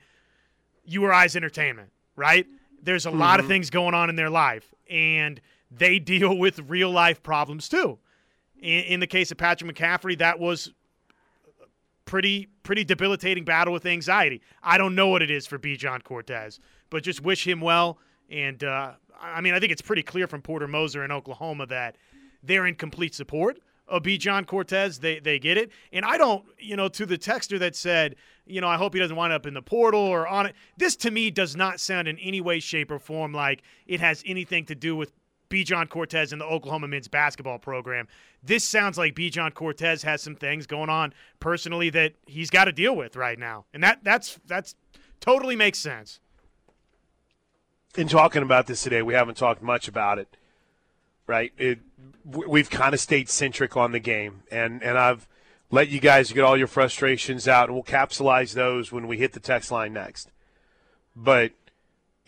[0.84, 2.46] you or I's entertainment, right?
[2.82, 3.20] There's a mm-hmm.
[3.20, 3.52] lot of mm-hmm.
[3.52, 5.40] things going on in their life, and
[5.70, 7.98] they deal with real life problems too.
[8.58, 10.72] In, in the case of Patrick McCaffery, that was
[12.04, 14.42] pretty pretty debilitating battle with anxiety.
[14.62, 16.58] I don't know what it is for Bijan Cortes,
[16.90, 17.98] but just wish him well.
[18.28, 21.96] And uh, I mean, I think it's pretty clear from Porter Moser in Oklahoma that
[22.42, 24.98] they're in complete support of Bijan Cortes.
[24.98, 28.60] They they get it, and I don't, you know, to the texter that said, you
[28.60, 30.54] know, I hope he doesn't wind up in the portal or on it.
[30.76, 34.22] This to me does not sound in any way, shape, or form like it has
[34.26, 35.12] anything to do with
[35.50, 38.08] Bijan Cortes and the Oklahoma men's basketball program.
[38.42, 42.72] This sounds like Bijan Cortes has some things going on personally that he's got to
[42.72, 44.74] deal with right now, and that that's that's
[45.20, 46.20] totally makes sense.
[47.96, 50.36] In talking about this today, we haven't talked much about it,
[51.26, 51.52] right?
[51.58, 51.80] It,
[52.24, 55.26] we've kind of stayed centric on the game, and and I've
[55.72, 59.32] let you guys get all your frustrations out, and we'll capsulize those when we hit
[59.32, 60.30] the text line next.
[61.14, 61.52] But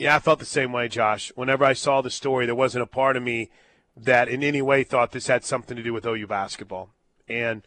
[0.02, 1.30] yeah, I felt the same way, Josh.
[1.36, 3.50] Whenever I saw the story, there wasn't a part of me
[3.96, 6.90] that in any way thought this had something to do with OU basketball.
[7.28, 7.62] And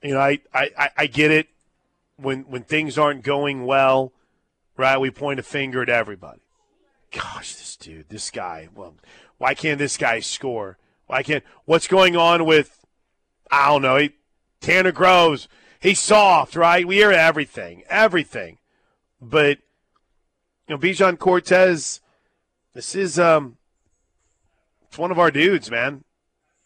[0.00, 1.48] you know, I, I, I get it.
[2.16, 4.12] When when things aren't going well,
[4.76, 6.42] right, we point a finger at everybody.
[7.10, 8.94] Gosh, this dude, this guy, well,
[9.38, 10.78] why can't this guy score?
[11.06, 12.78] Why can't what's going on with
[13.50, 14.10] I don't know, he,
[14.60, 15.48] Tanner Groves,
[15.80, 16.86] he's soft, right?
[16.86, 18.58] We hear everything, everything.
[19.20, 19.58] But
[20.70, 22.00] you know, Bijan Cortes,
[22.74, 23.56] this is um,
[24.84, 26.04] it's one of our dudes, man.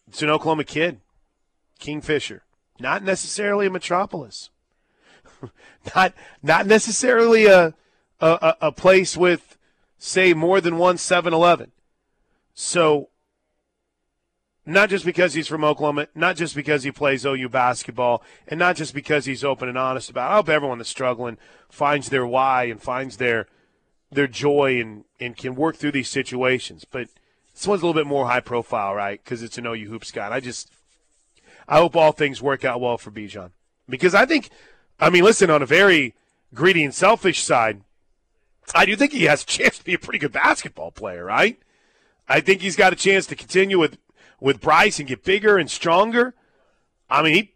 [0.07, 0.99] It's an Oklahoma kid,
[1.79, 2.43] Kingfisher.
[2.79, 4.51] Not necessarily a metropolis.
[5.95, 6.13] not
[6.43, 7.73] not necessarily a,
[8.19, 9.57] a a place with
[9.97, 11.71] say more than one 7-Eleven.
[12.53, 13.09] So
[14.67, 18.75] not just because he's from Oklahoma, not just because he plays OU basketball, and not
[18.75, 20.29] just because he's open and honest about.
[20.29, 20.31] It.
[20.31, 21.39] I hope everyone that's struggling
[21.69, 23.47] finds their why and finds their
[24.15, 26.85] their joy and, and can work through these situations.
[26.89, 27.09] But
[27.53, 29.21] this one's a little bit more high profile, right?
[29.23, 30.29] Because it's an OU hoops guy.
[30.29, 30.71] I just,
[31.67, 33.51] I hope all things work out well for Bijan.
[33.87, 34.49] Because I think,
[34.99, 36.15] I mean, listen, on a very
[36.53, 37.81] greedy and selfish side,
[38.73, 41.59] I do think he has a chance to be a pretty good basketball player, right?
[42.27, 43.97] I think he's got a chance to continue with,
[44.39, 46.33] with Bryce and get bigger and stronger.
[47.09, 47.51] I mean, he,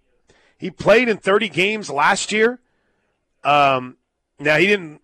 [0.57, 2.59] he played in 30 games last year.
[3.43, 3.97] Um,
[4.39, 5.01] now, he didn't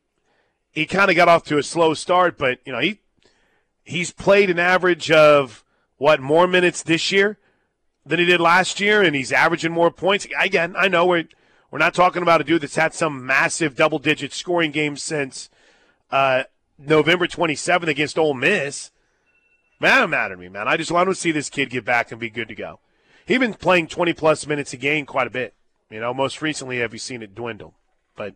[0.75, 2.99] he kind of got off to a slow start, but you know he
[3.83, 5.63] he's played an average of
[5.97, 7.37] what more minutes this year
[8.05, 10.27] than he did last year, and he's averaging more points.
[10.39, 11.27] Again, I know we're
[11.71, 15.49] we're not talking about a dude that's had some massive double digit scoring game since
[16.11, 16.43] uh,
[16.77, 18.91] November 27th against Ole Miss.
[19.79, 20.67] Man, it matter to me, man.
[20.67, 22.79] I just want to see this kid get back and be good to go.
[23.25, 25.53] He's been playing 20 plus minutes a game quite a bit.
[25.89, 27.73] You know, most recently, have you seen it dwindle?
[28.15, 28.35] But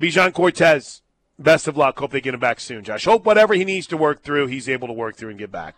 [0.00, 1.02] Bijan Cortes,
[1.38, 1.98] best of luck.
[1.98, 3.04] Hope they get him back soon, Josh.
[3.04, 5.74] Hope whatever he needs to work through, he's able to work through and get back.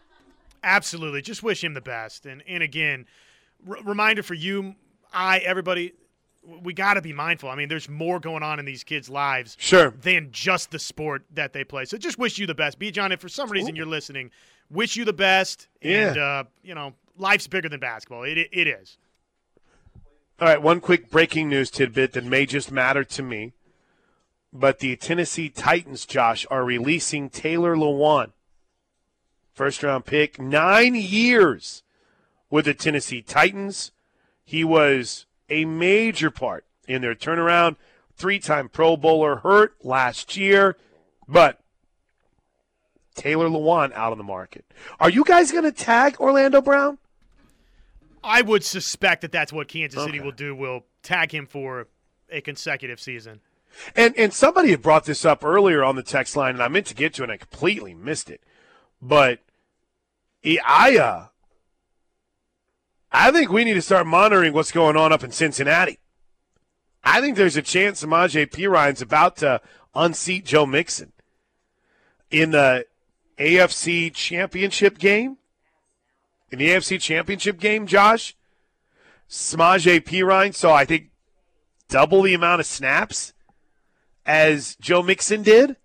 [0.63, 1.23] Absolutely.
[1.23, 2.27] Just wish him the best.
[2.27, 3.07] And and again,
[3.69, 4.75] r- reminder for you,
[5.13, 5.93] I, everybody,
[6.63, 7.49] we got to be mindful.
[7.49, 9.91] I mean, there's more going on in these kids' lives sure.
[9.91, 11.85] than just the sport that they play.
[11.85, 12.79] So just wish you the best.
[12.79, 13.79] Bijan, if for some reason Ooh.
[13.79, 14.31] you're listening,
[14.71, 15.69] wish you the best.
[15.83, 16.23] And, yeah.
[16.23, 18.25] uh, you know, life's bigger than basketball.
[18.25, 18.99] It, it, it is.
[20.39, 23.55] All right, one quick breaking news tidbit that may just matter to me
[24.59, 28.33] but the Tennessee Titans, Josh, are releasing Taylor Lewan.
[29.53, 31.83] First round pick, nine years
[32.51, 33.93] with the Tennessee Titans.
[34.45, 37.77] He was a major part in their turnaround.
[38.17, 40.77] Three time Pro Bowler, hurt last year,
[41.29, 41.61] but
[43.15, 44.65] Taylor Lewan out on the market.
[45.01, 46.99] Are you guys going to tag Orlando Brown?
[48.23, 50.55] I would suspect that that's what Kansas City will do.
[50.55, 51.87] Will tag him for
[52.31, 53.41] a consecutive season.
[53.95, 56.87] And and somebody had brought this up earlier on the text line, and I meant
[56.87, 58.41] to get to it, and I completely missed it.
[59.01, 59.41] But
[60.65, 61.27] I uh,
[63.13, 65.99] I think we need to start monitoring what's going on up in Cincinnati.
[67.05, 69.61] I think there's a chance Samaje Perine's about to
[69.95, 71.13] unseat Joe Mixon
[72.31, 72.87] in the
[73.39, 75.39] AFC Championship game.
[76.51, 78.37] In the AFC Championship game, Josh,
[79.29, 81.11] Samaje Perine saw I think
[81.89, 83.33] double the amount of snaps
[84.27, 85.77] as Joe Mixon did.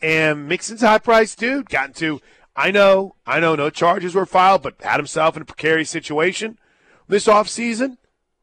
[0.00, 2.20] And Mixon's high priced dude got into,
[2.54, 6.58] I know, I know no charges were filed, but had himself in a precarious situation
[7.08, 7.96] this offseason.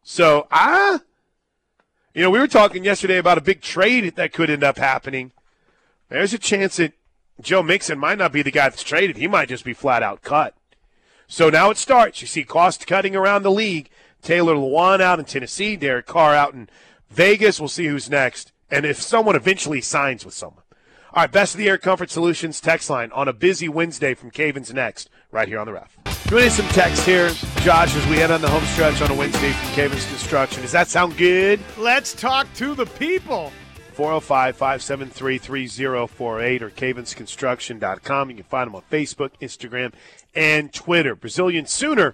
[0.04, 1.00] So, I,
[2.14, 5.32] you know, we were talking yesterday about a big trade that could end up happening.
[6.10, 6.94] There's a chance that
[7.42, 9.18] Joe Mixon might not be the guy that's traded.
[9.18, 10.56] He might just be flat out cut.
[11.28, 12.22] So now it starts.
[12.22, 13.90] You see cost cutting around the league.
[14.22, 16.68] Taylor Lewan out in Tennessee, Derek Carr out in
[17.10, 17.60] Vegas.
[17.60, 18.52] We'll see who's next.
[18.70, 20.64] And if someone eventually signs with someone.
[21.14, 24.32] All right, best of the air comfort solutions text line on a busy Wednesday from
[24.32, 25.98] Cavens next, right here on the ref.
[26.28, 27.30] Doing some text here,
[27.62, 30.62] Josh, as we head on the home stretch on a Wednesday from Cavens Construction.
[30.62, 31.60] Does that sound good?
[31.78, 33.52] Let's talk to the people.
[33.94, 38.30] 405 573 3048 or cavensconstruction.com.
[38.30, 39.94] You can find them on Facebook, Instagram,
[40.34, 41.16] and Twitter.
[41.16, 42.14] Brazilian Sooner,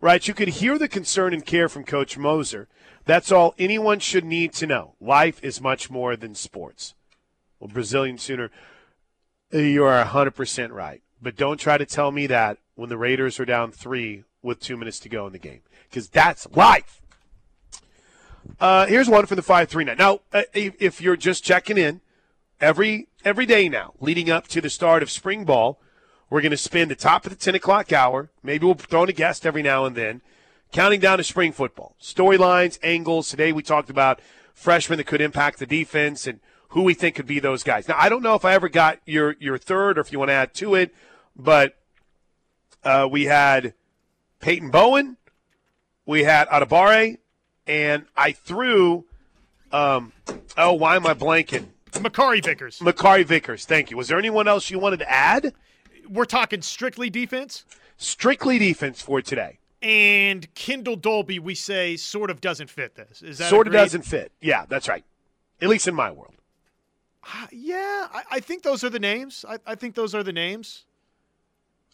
[0.00, 0.26] right?
[0.26, 2.66] You could hear the concern and care from Coach Moser.
[3.04, 4.94] That's all anyone should need to know.
[5.00, 6.94] Life is much more than sports.
[7.58, 8.50] Well, Brazilian Sooner,
[9.50, 11.02] you are 100% right.
[11.20, 14.76] But don't try to tell me that when the Raiders are down three with two
[14.76, 17.00] minutes to go in the game, because that's life.
[18.58, 19.96] Uh, here's one for the 539.
[19.96, 22.00] Now, uh, if you're just checking in,
[22.60, 25.78] every every day now, leading up to the start of spring ball,
[26.28, 28.30] we're going to spend the top of the 10 o'clock hour.
[28.42, 30.22] Maybe we'll throw in a guest every now and then,
[30.72, 31.94] counting down to spring football.
[32.00, 33.28] Storylines, angles.
[33.28, 34.20] Today we talked about
[34.54, 37.86] freshmen that could impact the defense and who we think could be those guys.
[37.86, 40.30] Now, I don't know if I ever got your, your third or if you want
[40.30, 40.94] to add to it,
[41.36, 41.76] but
[42.82, 43.74] uh, we had
[44.40, 45.18] Peyton Bowen,
[46.06, 47.18] we had Adebawore,
[47.66, 49.04] and I threw.
[49.70, 50.12] Um,
[50.56, 51.66] oh, why am I blanking?
[51.92, 52.78] Makari Vickers.
[52.80, 53.66] Makari Vickers.
[53.66, 53.96] Thank you.
[53.96, 55.54] Was there anyone else you wanted to add?
[56.08, 57.64] We're talking strictly defense.
[57.98, 59.58] Strictly defense for today.
[59.82, 63.20] And Kendel Dolby, we say, sort of doesn't fit this.
[63.20, 63.80] Is that sort agreed?
[63.80, 64.30] of doesn't fit?
[64.40, 65.04] Yeah, that's right.
[65.60, 66.34] At least in my world.
[67.24, 69.44] Uh, yeah, I, I, think those are the names.
[69.48, 70.84] I, I think those are the names.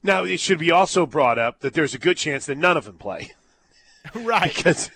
[0.03, 2.85] Now it should be also brought up that there's a good chance that none of
[2.85, 3.33] them play.
[4.15, 4.55] right.
[4.55, 4.91] because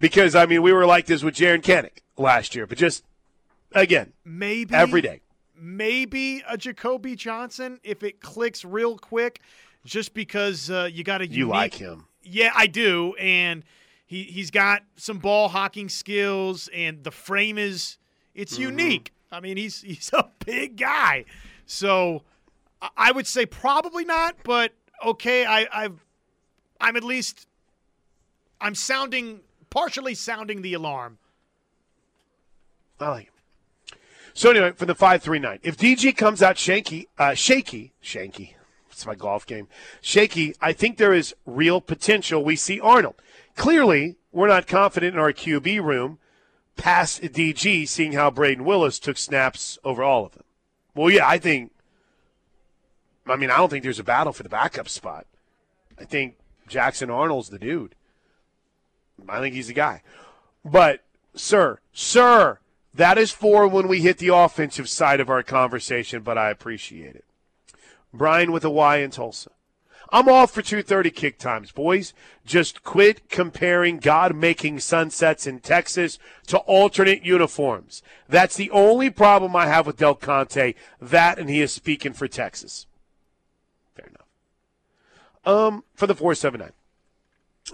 [0.00, 3.04] because I mean we were like this with Jaren Kanak last year, but just
[3.72, 5.20] again, maybe every day.
[5.60, 9.42] Maybe a Jacoby Johnson if it clicks real quick,
[9.84, 11.26] just because uh, you got to.
[11.26, 12.07] You like him?
[12.30, 13.64] Yeah, I do, and
[14.06, 17.98] he he's got some ball hawking skills, and the frame is
[18.34, 18.62] it's mm-hmm.
[18.62, 19.12] unique.
[19.30, 21.24] I mean, he's he's a big guy,
[21.66, 22.22] so
[22.96, 24.72] I would say probably not, but
[25.04, 25.44] okay.
[25.44, 26.04] I, I've
[26.80, 27.46] I'm at least
[28.60, 31.18] I'm sounding partially sounding the alarm.
[33.00, 33.32] I like it.
[34.34, 38.56] So anyway, for the five three nine, if DG comes out shaky, uh, shaky, shaky,
[38.98, 39.68] it's my golf game,
[40.00, 40.54] shaky.
[40.60, 42.44] I think there is real potential.
[42.44, 43.14] We see Arnold.
[43.54, 46.18] Clearly, we're not confident in our QB room
[46.76, 50.42] past DG, seeing how Braden Willis took snaps over all of them.
[50.96, 51.70] Well, yeah, I think.
[53.26, 55.26] I mean, I don't think there's a battle for the backup spot.
[56.00, 57.94] I think Jackson Arnold's the dude.
[59.28, 60.02] I think he's the guy.
[60.64, 62.58] But, sir, sir,
[62.94, 67.14] that is for when we hit the offensive side of our conversation, but I appreciate
[67.14, 67.24] it.
[68.12, 69.50] Brian with a Y in Tulsa.
[70.10, 72.14] I'm all for 230 kick times, boys.
[72.46, 78.02] Just quit comparing God making sunsets in Texas to alternate uniforms.
[78.26, 80.74] That's the only problem I have with Del Conte.
[81.00, 82.86] That, and he is speaking for Texas.
[83.94, 84.26] Fair enough.
[85.44, 86.72] Um, for the 479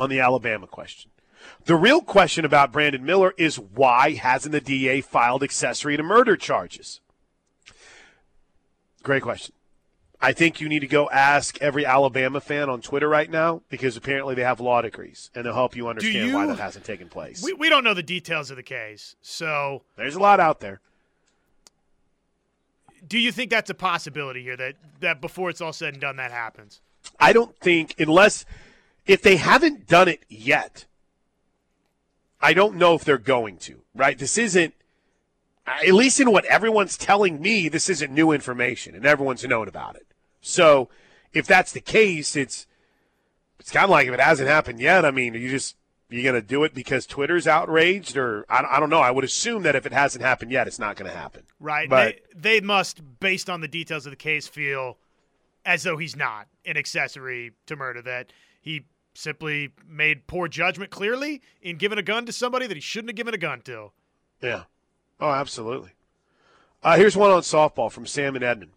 [0.01, 1.13] on the Alabama question.
[1.67, 6.37] The real question about Brandon Miller is why hasn't the DA filed accessory to murder
[6.37, 7.01] charges?
[9.03, 9.55] Great question.
[10.25, 13.97] I think you need to go ask every Alabama fan on Twitter right now because
[13.97, 17.09] apparently they have law degrees and they'll help you understand you, why that hasn't taken
[17.09, 17.43] place.
[17.43, 20.81] We, we don't know the details of the case, so there's a lot out there.
[23.07, 26.17] Do you think that's a possibility here that that before it's all said and done
[26.17, 26.81] that happens?
[27.21, 28.47] I don't think unless
[29.07, 30.87] if they haven't done it yet,
[32.41, 34.19] I don't know if they're going to, right?
[34.19, 34.75] This isn't,
[35.67, 39.97] at least in what everyone's telling me, this isn't new information and everyone's known about
[39.97, 40.07] it.
[40.47, 40.89] So
[41.33, 42.67] if that's the case, it's,
[43.59, 45.77] it's kind of like if it hasn't happened yet, I mean, are you just,
[46.11, 49.01] you going to do it because Twitter's outraged or I, I don't know.
[49.01, 51.43] I would assume that if it hasn't happened yet, it's not going to happen.
[51.59, 51.89] Right.
[51.89, 54.99] But they, they must, based on the details of the case, feel
[55.65, 58.85] as though he's not an accessory to murder, that he
[59.15, 63.17] simply made poor judgment clearly in giving a gun to somebody that he shouldn't have
[63.17, 63.91] given a gun to.
[64.43, 64.65] Yeah.
[65.19, 65.93] Oh, absolutely.
[66.83, 68.73] Uh, here's one on softball from Sam and Edmond.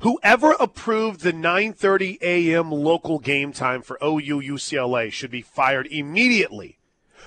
[0.00, 2.70] Whoever approved the 9:30 a.m.
[2.70, 6.78] local game time for OU UCLA should be fired immediately.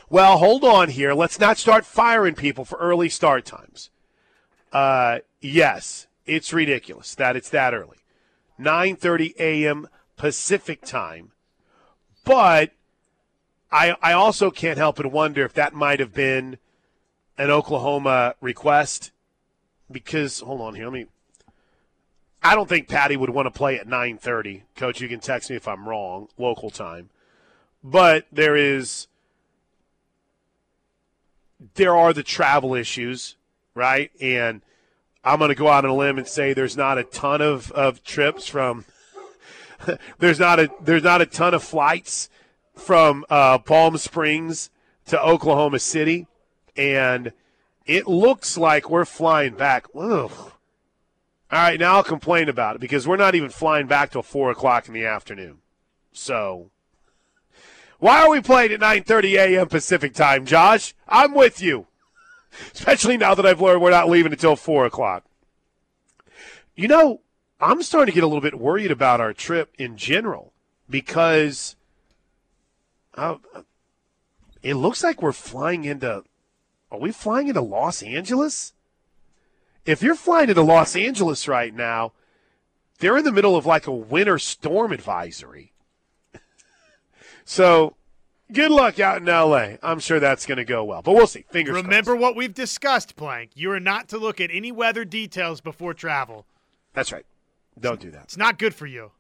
[0.10, 1.14] Well, hold on here.
[1.14, 3.90] Let's not start firing people for early start times.
[4.74, 7.98] Uh, yes, it's ridiculous that it's that early.
[8.60, 9.88] 9:30 a.m.
[10.18, 11.32] Pacific time.
[12.24, 12.72] But
[13.72, 16.58] I I also can't help but wonder if that might have been
[17.38, 19.12] an Oklahoma request
[19.92, 21.06] because hold on here, let me
[22.44, 24.64] I don't think Patty would want to play at 9:30.
[24.76, 27.10] Coach, you can text me if I'm wrong, local time.
[27.84, 29.08] But there is
[31.76, 33.36] there are the travel issues,
[33.76, 34.12] right?
[34.20, 34.62] And
[35.24, 37.72] I'm going to go out on a limb and say there's not a ton of,
[37.74, 38.86] of trips from
[40.20, 42.30] there's not a there's not a ton of flights
[42.76, 44.70] from uh, Palm Springs
[45.06, 46.28] to Oklahoma City,
[46.76, 47.32] and
[47.86, 49.86] it looks like we're flying back.
[49.96, 50.52] Ugh.
[51.52, 54.52] All right, now I'll complain about it because we're not even flying back till four
[54.52, 55.58] o'clock in the afternoon.
[56.14, 56.70] So,
[58.00, 59.68] why are we playing at 9:30 a.m.
[59.68, 60.94] Pacific time, Josh?
[61.10, 61.88] I'm with you,
[62.74, 65.26] especially now that I've learned we're not leaving until four o'clock.
[66.74, 67.20] You know,
[67.60, 70.54] I'm starting to get a little bit worried about our trip in general
[70.90, 71.76] because
[73.16, 73.36] uh,
[74.64, 76.24] it looks like we're flying into.
[76.90, 78.72] Are we flying into Los Angeles?
[79.86, 82.14] If you're flying into Los Angeles right now,
[83.00, 85.74] they're in the middle of like a winter storm advisory.
[87.46, 87.96] so
[88.52, 89.78] good luck out in LA.
[89.82, 91.46] I'm sure that's going to go well, but we'll see.
[91.50, 92.22] Fingers Remember crossed.
[92.22, 93.52] what we've discussed, Plank.
[93.56, 96.46] You are not to look at any weather details before travel.
[96.94, 97.26] That's right.
[97.80, 98.24] Don't do that.
[98.24, 99.12] It's not good for you.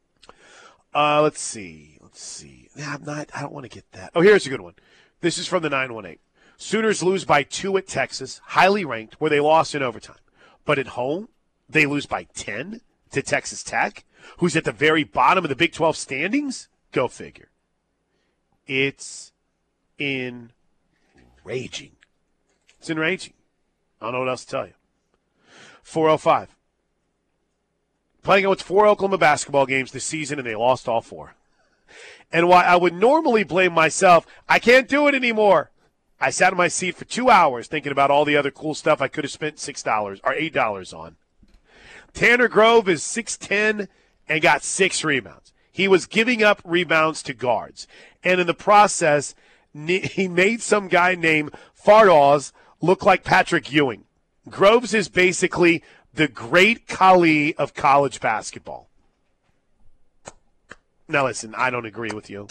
[0.93, 1.97] Uh, let's see.
[2.01, 2.69] Let's see.
[2.75, 3.29] Yeah, I'm not.
[3.33, 4.11] I don't want to get that.
[4.13, 4.75] Oh, here's a good one.
[5.21, 6.19] This is from the 918.
[6.57, 10.17] Sooners lose by two at Texas, highly ranked, where they lost in overtime.
[10.65, 11.29] But at home,
[11.69, 12.81] they lose by 10
[13.11, 14.03] to Texas Tech,
[14.37, 16.67] who's at the very bottom of the Big 12 standings?
[16.91, 17.49] Go figure.
[18.67, 19.31] It's
[19.99, 20.51] enraging.
[22.79, 23.33] It's enraging.
[23.99, 24.73] I don't know what else to tell you.
[25.83, 26.55] 405.
[28.23, 31.35] Playing with four Oklahoma basketball games this season, and they lost all four.
[32.31, 35.71] And why I would normally blame myself, I can't do it anymore.
[36.23, 39.01] I sat in my seat for two hours thinking about all the other cool stuff
[39.01, 41.15] I could have spent six dollars or eight dollars on.
[42.13, 43.89] Tanner Groves is six ten
[44.29, 45.51] and got six rebounds.
[45.71, 47.87] He was giving up rebounds to guards,
[48.23, 49.33] and in the process,
[49.73, 52.51] he made some guy named Fardaws
[52.81, 54.03] look like Patrick Ewing.
[54.47, 58.89] Groves is basically the great Khali of college basketball.
[61.07, 62.47] Now, listen, I don't agree with you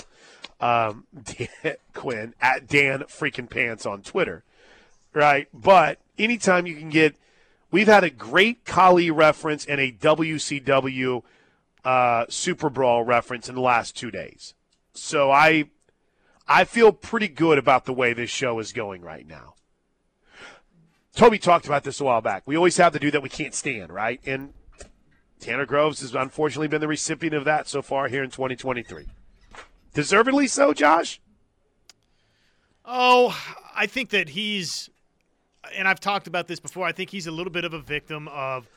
[0.61, 4.45] um, Dan, Quinn at Dan freaking pants on Twitter,
[5.13, 5.49] right?
[5.53, 7.17] But anytime you can get,
[7.71, 11.23] we've had a great Khali reference and a WCW
[11.85, 14.55] uh, Super Brawl reference in the last two days.
[14.93, 15.71] So I,
[16.47, 19.55] I feel pretty good about the way this show is going right now.
[21.15, 22.43] Toby talked about this a while back.
[22.47, 24.21] We always have to do that we can't stand, right?
[24.25, 24.53] And
[25.41, 29.07] Tanner Groves has unfortunately been the recipient of that so far here in 2023.
[29.95, 31.21] Deservedly so, Josh?
[32.85, 33.37] Oh,
[33.75, 34.89] I think that he's,
[35.77, 38.29] and I've talked about this before, I think he's a little bit of a victim
[38.29, 38.69] of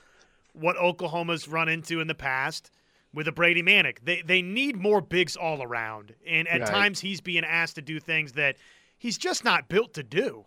[0.53, 2.69] what Oklahoma's run into in the past
[3.13, 3.97] with a Brady Manek.
[4.03, 6.13] They, they need more bigs all around.
[6.27, 6.69] And at Right.
[6.69, 8.55] times he's being asked to do things that
[8.97, 10.45] he's just not built to do.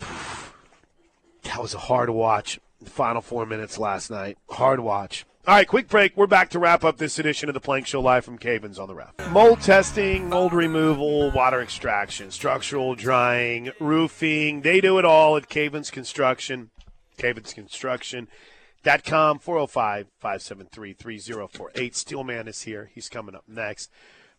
[0.00, 2.58] That was a hard watch.
[2.84, 4.38] Final four minutes last night.
[4.50, 5.24] Hard watch.
[5.44, 6.16] All right, quick break.
[6.16, 8.86] We're back to wrap up this edition of the Plank Show live from Cavens on
[8.86, 9.12] the Ref.
[9.30, 14.60] Mold testing, mold removal, water extraction, structural drying, roofing.
[14.60, 16.70] They do it all at Cavens Construction.
[17.18, 21.96] Cavens Construction.com, 405 573 3048.
[21.96, 22.92] Steelman is here.
[22.94, 23.90] He's coming up next.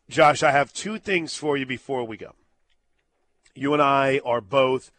[0.09, 2.31] Josh, I have two things for you before we go.
[3.53, 4.89] You and I are both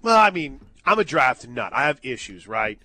[0.00, 1.74] well, I mean, I'm a draft nut.
[1.74, 2.78] I have issues, right?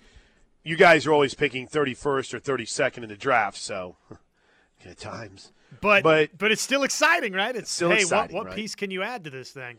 [0.66, 3.96] You guys are always picking 31st or 32nd in the draft, so
[4.84, 5.52] at times.
[5.80, 7.54] But, But- but it's still exciting, right?
[7.54, 8.56] It's still hey, exciting, what, what right?
[8.56, 9.78] piece can you add to this thing?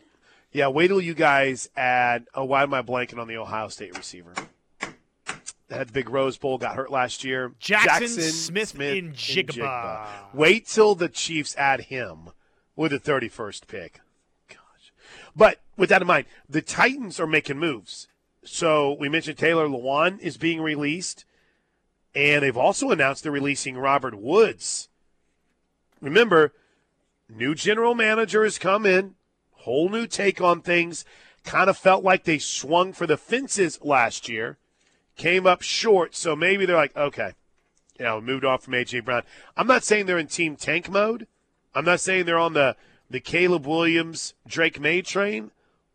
[0.50, 2.24] Yeah, wait till you guys add.
[2.34, 4.32] Oh, why am I blanking on the Ohio State receiver?
[4.80, 7.52] That had the big Rose Bowl, got hurt last year.
[7.58, 10.06] Jackson Smith in Jigaba.
[10.32, 12.30] Wait till the Chiefs add him
[12.74, 14.00] with the 31st pick.
[14.48, 14.92] Gosh.
[15.36, 18.08] But with that in mind, the Titans are making moves.
[18.50, 21.24] So we mentioned Taylor Lewan is being released,
[22.14, 24.88] and they've also announced they're releasing Robert Woods.
[26.00, 26.54] Remember,
[27.28, 29.14] new general manager has come in,
[29.52, 31.04] whole new take on things.
[31.44, 34.56] Kind of felt like they swung for the fences last year,
[35.16, 36.14] came up short.
[36.14, 37.34] So maybe they're like, okay,
[37.98, 39.22] you know, moved on from AJ Brown.
[39.56, 41.26] I'm not saying they're in team tank mode.
[41.74, 42.76] I'm not saying they're on the
[43.10, 45.50] the Caleb Williams, Drake Maye train,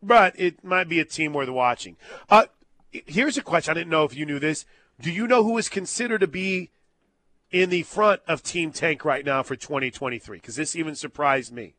[0.06, 1.96] but it might be a team worth watching.
[2.28, 2.46] Uh,
[2.90, 3.72] here's a question.
[3.72, 4.64] I didn't know if you knew this.
[5.00, 6.70] Do you know who is considered to be
[7.50, 10.38] in the front of Team Tank right now for 2023?
[10.38, 11.74] Because this even surprised me.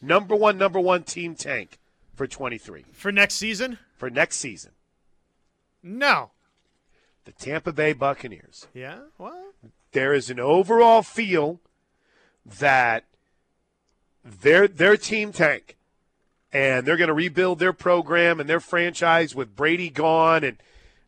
[0.00, 1.78] Number one, number one Team Tank
[2.14, 2.84] for 23.
[2.92, 3.78] For next season?
[3.96, 4.72] For next season.
[5.82, 6.30] No.
[7.24, 8.66] The Tampa Bay Buccaneers.
[8.74, 9.52] Yeah, well.
[9.92, 11.60] There is an overall feel
[12.44, 13.04] that
[14.24, 15.76] they're, they're Team Tank.
[16.56, 20.42] And they're going to rebuild their program and their franchise with Brady gone.
[20.42, 20.56] And,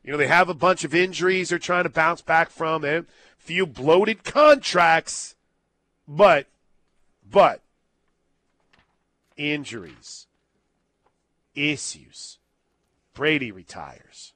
[0.04, 2.82] you know, they have a bunch of injuries they're trying to bounce back from.
[2.82, 5.36] They have a few bloated contracts.
[6.06, 6.48] But,
[7.30, 7.62] but,
[9.38, 10.26] injuries,
[11.54, 12.38] issues.
[13.14, 14.34] Brady retires.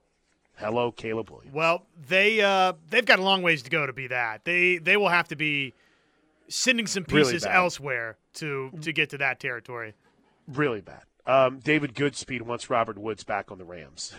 [0.56, 1.54] Hello, Caleb Williams.
[1.54, 4.44] Well, they uh, they've got a long ways to go to be that.
[4.44, 5.74] They they will have to be
[6.48, 7.54] sending some pieces bad.
[7.54, 9.94] elsewhere to to get to that territory.
[10.48, 11.02] Really bad.
[11.26, 14.12] Um, David Goodspeed wants Robert Woods back on the Rams.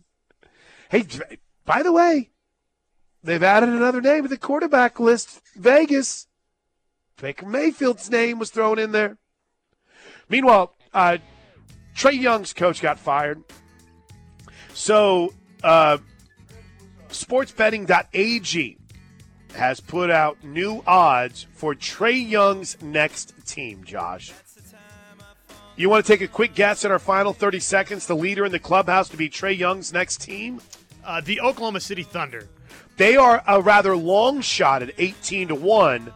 [0.90, 1.04] hey,
[1.64, 2.30] by the way,
[3.22, 5.40] they've added another name to the quarterback list.
[5.56, 6.28] Vegas.
[7.20, 9.18] Baker Mayfield's name was thrown in there.
[10.28, 11.18] Meanwhile, uh,
[11.94, 13.42] Trae Young's coach got fired.
[14.72, 15.98] So, uh,
[17.08, 18.78] sportsbetting.ag
[19.54, 24.32] has put out new odds for Trae Young's next team, Josh.
[25.76, 28.06] You want to take a quick guess at our final 30 seconds?
[28.06, 30.60] The leader in the clubhouse to be Trae Young's next team?
[31.04, 32.48] Uh, the Oklahoma City Thunder.
[32.96, 36.12] They are a rather long shot at 18 to 1.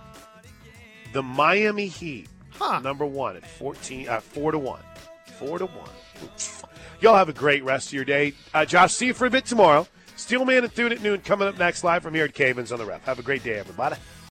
[1.14, 2.80] The Miami Heat, Huh.
[2.80, 4.80] number one at 14, uh, 4 to 1.
[5.38, 5.88] 4 to 1.
[7.00, 8.34] Y'all have a great rest of your day.
[8.52, 9.86] Uh, Josh, see you for a bit tomorrow.
[10.16, 12.84] Steelman and Thune at noon coming up next live from here at Cavens on the
[12.84, 13.02] Ref.
[13.04, 13.96] Have a great day, everybody.